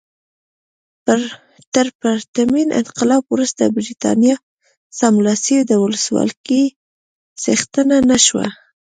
[1.73, 4.35] تر پرتمین انقلاب وروسته برېټانیا
[4.99, 6.63] سملاسي د ولسواکۍ
[7.41, 8.47] څښتنه نه شوه.